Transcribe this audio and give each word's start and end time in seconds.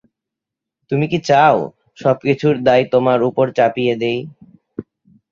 তুমি 0.91 1.05
কি 1.11 1.19
চাও, 1.29 1.57
সবকিছুর 1.97 2.55
দায় 2.67 2.85
তোমার 2.93 3.19
উপয় 3.29 3.51
চাপিয়ে 3.57 3.93
দেই? 4.01 4.19